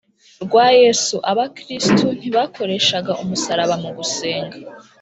[0.43, 4.57] rwa Yesu Abakristo ntibakoreshaga umusaraba mu gusenga